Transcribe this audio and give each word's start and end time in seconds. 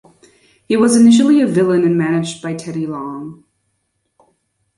He 0.65 0.75
was 0.75 0.95
initially 0.95 1.41
a 1.41 1.45
villain 1.47 1.83
and 1.83 1.95
managed 1.95 2.41
by 2.41 2.55
Teddy 2.55 2.87
Long. 2.87 3.43